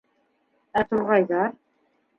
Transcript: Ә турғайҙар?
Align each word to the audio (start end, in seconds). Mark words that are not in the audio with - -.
Ә 0.81 0.85
турғайҙар? 0.93 1.57